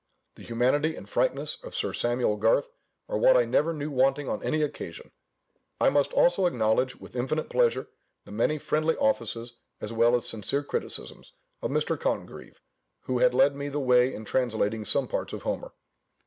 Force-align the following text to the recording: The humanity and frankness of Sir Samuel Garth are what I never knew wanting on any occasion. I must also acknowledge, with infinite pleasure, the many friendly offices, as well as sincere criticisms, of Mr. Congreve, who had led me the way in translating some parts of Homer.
The 0.33 0.41
humanity 0.41 0.95
and 0.95 1.07
frankness 1.07 1.59
of 1.63 1.75
Sir 1.75 1.93
Samuel 1.93 2.35
Garth 2.35 2.71
are 3.07 3.19
what 3.19 3.37
I 3.37 3.45
never 3.45 3.71
knew 3.71 3.91
wanting 3.91 4.27
on 4.27 4.41
any 4.41 4.63
occasion. 4.63 5.11
I 5.79 5.89
must 5.89 6.11
also 6.13 6.47
acknowledge, 6.47 6.95
with 6.95 7.15
infinite 7.15 7.51
pleasure, 7.51 7.87
the 8.25 8.31
many 8.31 8.57
friendly 8.57 8.95
offices, 8.97 9.57
as 9.79 9.93
well 9.93 10.15
as 10.15 10.27
sincere 10.27 10.63
criticisms, 10.63 11.33
of 11.61 11.69
Mr. 11.69 11.99
Congreve, 11.99 12.61
who 13.01 13.19
had 13.19 13.35
led 13.35 13.55
me 13.55 13.69
the 13.69 13.79
way 13.79 14.11
in 14.11 14.25
translating 14.25 14.85
some 14.85 15.07
parts 15.07 15.33
of 15.33 15.43
Homer. 15.43 15.71